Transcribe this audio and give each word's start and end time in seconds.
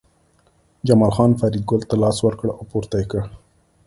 جمال 0.87 1.11
خان 1.15 1.31
فریدګل 1.39 1.81
ته 1.89 1.95
لاس 2.03 2.17
ورکړ 2.21 2.47
او 2.57 2.61
پورته 2.71 2.95
یې 3.01 3.05
کړ 3.11 3.21